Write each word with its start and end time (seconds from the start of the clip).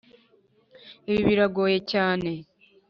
ibi 1.09 1.21
biragoye 1.27 1.77
cyane. 1.91 2.29